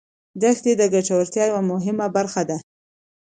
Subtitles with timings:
[0.41, 2.57] دښتې د ګټورتیا یوه مهمه برخه ده.